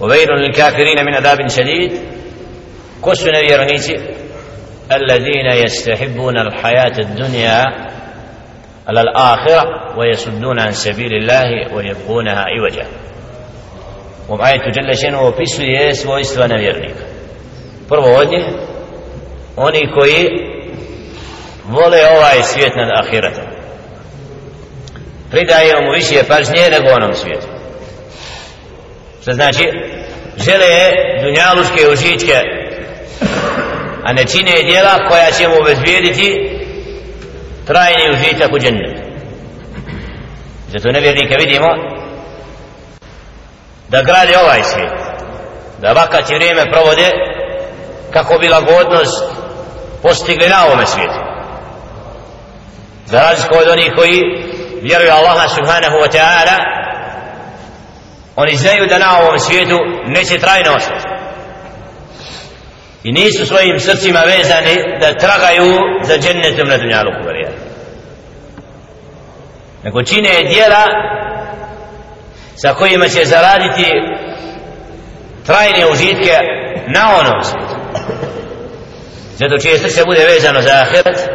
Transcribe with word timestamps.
وويل 0.00 0.28
للكافرين 0.28 1.04
من 1.06 1.14
عذاب 1.14 1.48
شديد 1.48 1.92
كسو 3.04 3.30
نبيرنيتي 3.30 3.96
الذين 4.92 5.64
يستحبون 5.64 6.38
الحياة 6.38 6.98
الدنيا 6.98 7.64
على 8.88 9.00
الآخرة 9.00 9.62
ويصدون 9.98 10.60
عن 10.60 10.72
سبيل 10.72 11.12
الله 11.14 11.74
ويبغونها 11.74 12.44
عوجا 12.48 12.86
ومعاية 14.28 14.70
جل 14.70 14.96
شأنه 14.96 15.20
وبسوية 15.22 15.92
svojstva 15.92 16.46
nevjernika 16.46 17.04
prvo 17.88 18.16
od 18.16 18.28
njih 18.28 18.44
oni 19.56 19.92
koji 19.98 20.28
vole 21.64 21.98
ovaj 22.18 22.42
svijet 22.42 22.72
nad 22.76 22.88
ahiretom 23.04 23.44
pridaje 25.30 25.72
mu 25.84 25.92
više 25.92 26.28
pažnje 26.28 26.70
nego 26.70 26.94
onom 26.94 27.14
svijetu 27.14 27.46
što 29.24 29.32
znači? 29.32 29.64
Žele 30.36 30.90
dunjaluške 31.22 31.88
užičke 31.92 32.40
a 34.04 34.12
ne 34.12 34.24
čine 34.24 34.62
djela 34.62 35.08
koja 35.08 35.30
će 35.30 35.48
mu 35.48 35.54
obezbijediti 35.60 36.58
trajni 37.66 38.10
užitak 38.14 38.52
u 38.52 38.58
džennetu 38.58 39.02
zato 40.68 40.92
nevjernike 40.92 41.36
vidimo 41.38 41.68
da 43.88 44.02
grade 44.02 44.38
ovaj 44.38 44.62
svijet 44.62 44.92
da 45.78 45.92
vakat 45.92 46.30
i 46.30 46.34
vrijeme 46.34 46.70
provode 46.72 47.10
kako 48.12 48.38
bi 48.38 48.48
lagodnost 48.48 49.24
postigli 50.02 50.48
na 50.48 50.66
ovome 50.66 50.86
svijetu. 50.86 51.20
Za 53.06 53.20
razliku 53.20 53.54
od 53.54 53.68
onih 53.68 53.92
koji 53.96 54.20
vjeruju 54.82 55.10
Allaha 55.10 55.48
subhanahu 55.48 55.96
wa 55.96 56.10
ta'ala 56.16 56.73
oni 58.36 58.56
znaju 58.56 58.86
da 58.86 58.98
na 58.98 59.18
ovom 59.18 59.38
svijetu 59.38 59.78
neće 60.06 60.38
trajno 60.38 60.74
ostati 60.76 61.08
i 63.04 63.12
nisu 63.12 63.46
svojim 63.46 63.80
srcima 63.80 64.20
vezani 64.20 64.98
da 65.00 65.18
tragaju 65.18 65.78
za 66.02 66.18
džennetom 66.18 66.68
na 66.68 66.76
dunjalu 66.76 67.10
kuvarija 67.20 67.50
nego 69.84 70.02
čine 70.02 70.42
dijela 70.48 70.84
sa 72.56 72.74
kojima 72.74 73.08
će 73.08 73.24
zaraditi 73.24 73.90
trajne 75.46 75.86
užitke 75.92 76.36
na 76.86 77.18
onom 77.18 77.42
svijetu. 77.42 77.74
Zato 79.36 79.58
čije 79.62 79.78
srce 79.78 80.04
bude 80.04 80.24
vezano 80.24 80.62
za 80.62 80.70
ahiret 80.72 81.28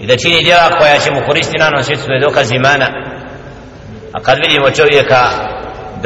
i 0.00 0.06
da 0.06 0.16
čini 0.16 0.44
djela 0.44 0.78
koja 0.78 0.98
će 0.98 1.10
mu 1.10 1.20
koristiti 1.26 1.58
na 1.58 1.66
onom 1.66 1.82
svijetu 1.82 2.12
je 2.12 2.20
dokaz 2.20 2.50
imana. 2.52 2.86
A 4.12 4.22
kad 4.22 4.38
vidimo 4.38 4.70
čovjeka 4.70 5.30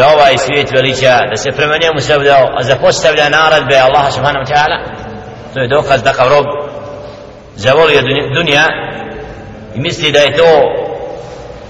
da 0.00 0.08
ovaj 0.08 0.38
svijet 0.38 0.70
veliča 0.72 1.14
da 1.30 1.36
se 1.36 1.50
prema 1.50 1.76
njemu 1.82 2.00
savdao 2.00 2.44
a 2.58 2.62
zapostavlja 2.62 3.28
naradbe 3.28 3.76
Allaha 3.76 4.10
subhanahu 4.10 4.44
wa 4.44 4.50
ta'ala. 4.52 4.78
To 5.54 5.60
je 5.60 5.68
dokaz 5.68 6.02
da 6.02 6.12
kao 6.12 6.28
rob 6.28 6.46
zavolio 7.56 8.00
dunja 8.34 8.64
i 9.74 9.80
misli 9.80 10.12
da 10.12 10.18
je 10.18 10.36
to 10.36 10.50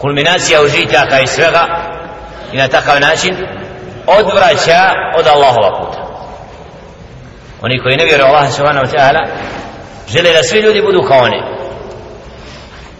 kulminacija 0.01 0.62
užitaka 0.62 1.20
i 1.20 1.27
svega 1.27 1.64
i 2.53 2.56
na 2.56 2.69
takav 2.69 3.01
način 3.01 3.36
odvraća 4.06 4.83
od 5.19 5.27
Allahova 5.27 5.81
puta. 5.81 6.01
Oni 7.62 7.83
koji 7.83 7.97
ne 7.97 8.05
vjeruju 8.05 8.27
Allah 8.27 8.53
subhanahu 8.53 8.86
wa 8.86 8.92
ta'ala 8.97 9.27
žele 10.08 10.33
da 10.33 10.42
svi 10.42 10.58
ljudi 10.58 10.83
budu 10.83 11.03
kao 11.08 11.19
oni. 11.19 11.42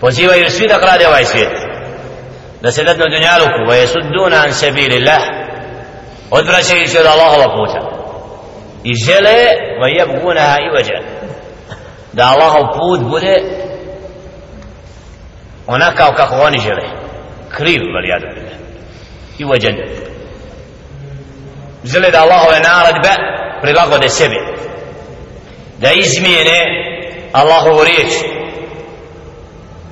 Pozivaju 0.01 0.51
svi 0.51 0.69
da 0.69 0.79
grade 0.79 1.09
ovaj 1.09 1.25
svijet 1.25 1.60
da 2.63 2.73
se 2.73 2.85
dadnu 2.85 3.05
dunjaluku 3.11 3.61
wa 3.69 3.75
yasudduna 3.75 4.45
an 4.45 4.53
sabilillah 4.53 5.21
odvraćaju 6.31 6.89
se 6.89 7.01
od 7.01 7.07
Allahova 7.07 7.57
puta. 7.57 7.81
I 8.85 8.95
žele 8.95 9.37
wa 9.81 9.89
yabgunaha 9.99 10.57
iwaja 10.61 11.01
da 12.13 12.25
Allahov 12.31 12.65
put 12.79 13.01
bude 13.01 13.43
onakav 15.67 16.15
kako 16.17 16.35
oni 16.35 16.59
žele. 16.59 16.83
Kriv 17.57 17.81
valijadu 17.95 18.27
billah. 18.35 18.59
I 19.39 19.45
wajan 19.45 19.77
žele 21.85 22.11
da 22.11 22.23
Allahove 22.23 22.61
naredbe 22.61 23.15
prilagode 23.63 24.09
sebi. 24.09 24.37
Da 25.79 25.93
izmijene 25.93 26.61
Allahovu 27.33 27.85
riječ 27.85 28.30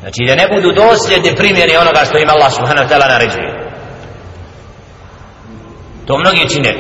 znači 0.09 0.25
da 0.27 0.35
ne 0.43 0.47
budu 0.55 0.73
dosljedni 0.73 1.37
primjeri 1.37 1.77
onoga 1.77 2.01
što 2.05 2.19
im 2.19 2.31
Allah 2.31 2.53
subhanahu 2.53 2.87
wa 2.87 2.91
ta'ala 2.93 3.09
naređuje. 3.09 3.51
To 6.07 6.19
mnogi 6.19 6.49
čine. 6.49 6.73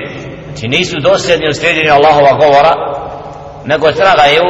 Znači 0.44 0.68
nisu 0.68 0.96
dosljedni 1.00 1.48
u 1.48 1.54
sljeđenju 1.54 1.92
Allahova 1.92 2.32
govora 2.32 2.72
nego 3.64 3.92
tragaju 3.92 4.48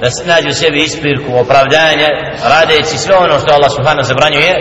da 0.00 0.10
se 0.10 0.26
nađu 0.26 0.52
sebi 0.52 0.82
ispirku, 0.82 1.32
opravdanje 1.36 2.08
radeći 2.54 2.98
sve 2.98 3.16
ono 3.16 3.38
što 3.38 3.54
Allah 3.54 3.70
subhanahu 3.70 4.06
zabranjuje 4.06 4.52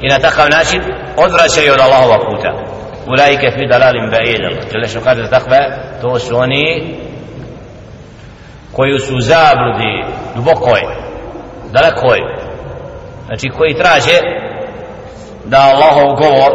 i 0.00 0.08
na 0.08 0.18
takav 0.18 0.50
način 0.50 0.80
odvraćaju 1.16 1.72
od 1.72 1.80
Allahova 1.80 2.18
puta. 2.28 2.50
Ulaike 3.12 3.50
fi 3.50 3.66
dalalim 3.66 4.10
ba'id 4.10 4.40
Allah 4.44 4.90
što 4.90 5.00
kaže 5.00 5.30
takve? 5.30 5.58
To 6.02 6.18
su 6.18 6.36
oni 6.36 6.96
koji 8.72 8.98
su 8.98 9.16
u 9.16 9.20
zabludi 9.20 9.92
dubokoj 10.34 11.03
dalekoj 11.74 12.18
znači 13.26 13.48
koji 13.56 13.74
traže 13.74 14.16
da 15.44 15.58
Allahov 15.72 16.08
govor 16.22 16.52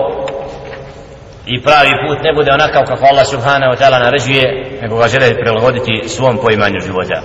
i 1.46 1.62
pravi 1.64 1.92
put 2.08 2.24
ne 2.24 2.34
bude 2.34 2.52
onakav 2.52 2.84
kako 2.86 3.06
Allah 3.06 3.28
subhanahu 3.28 3.72
wa 3.74 3.78
ta'ala 3.80 4.04
naređuje 4.04 4.78
nego 4.82 4.98
ga 4.98 5.08
žele 5.08 5.34
prilagoditi 5.42 6.10
svom 6.10 6.38
poimanju 6.44 6.80
života. 6.80 7.22